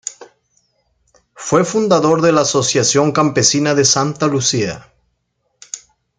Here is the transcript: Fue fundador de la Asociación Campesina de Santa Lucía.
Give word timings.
Fue 1.35 1.63
fundador 1.63 2.23
de 2.23 2.31
la 2.31 2.41
Asociación 2.41 3.11
Campesina 3.11 3.75
de 3.75 3.85
Santa 3.85 4.25
Lucía. 4.25 4.91